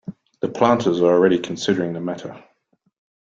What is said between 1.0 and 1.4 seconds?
already